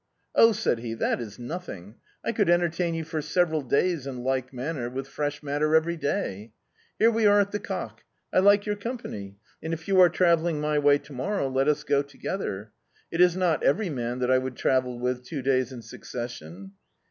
"Ob," 0.35 0.55
said 0.55 0.79
he, 0.79 0.95
"that 0.95 1.21
is 1.21 1.37
nothing; 1.37 1.93
I 2.25 2.31
could 2.31 2.49
entertain 2.49 2.95
you 2.95 3.03
for 3.03 3.21
several 3.21 3.61
days 3.61 4.07
in 4.07 4.23
like 4.23 4.51
manner, 4.51 4.89
with 4.89 5.07
fresh 5.07 5.43
matter 5.43 5.77
each 5.87 5.99
day. 6.01 6.53
Here 6.97 7.11
we 7.11 7.27
are 7.27 7.39
at 7.39 7.51
the 7.51 7.59
'Cock.' 7.59 8.03
I 8.33 8.39
like 8.39 8.65
your 8.65 8.75
canpany 8.77 9.35
and, 9.61 9.73
if 9.75 9.87
you 9.87 9.99
are 9.99 10.09
travelling 10.09 10.59
my 10.59 10.79
way 10.79 10.97
to 10.97 11.13
morrow, 11.13 11.47
let 11.47 11.67
us 11.67 11.83
go 11.83 12.01
together. 12.01 12.71
It 13.11 13.21
is 13.21 13.37
not 13.37 13.61
every 13.61 13.91
man 13.91 14.17
that 14.21 14.31
I 14.31 14.39
would 14.39 14.55
travel 14.55 14.97
with 14.97 15.23
two 15.23 15.43
days 15.43 15.71
in 15.71 15.83
succes 15.83 16.31
sion." 16.31 16.71